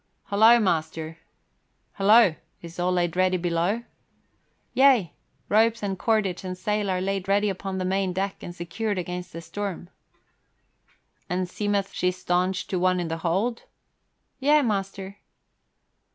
[0.23, 1.19] "Holla, master!"
[1.93, 3.83] "Holla, is all laid ready below?"
[4.73, 5.13] "Yea!
[5.47, 9.31] Ropes and cordage and sail are laid ready upon the main deck and secured against
[9.31, 9.91] the storm."
[11.29, 13.65] "And seemeth she staunch to one in the hold?"
[14.39, 15.17] "Yea, master."